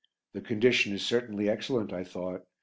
The 0.33 0.41
condition 0.41 0.93
is 0.93 1.05
certainly 1.05 1.47
excellent, 1.47 1.93
I 1.93 2.03
thought. 2.05 2.41